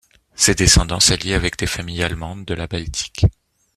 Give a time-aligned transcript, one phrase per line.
[0.33, 3.23] Ses descendants s'allient avec des familles allemandes de la Baltique.